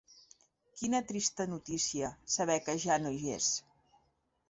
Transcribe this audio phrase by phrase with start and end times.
[0.79, 3.55] Quina trista notícia, saber que ja no hi és.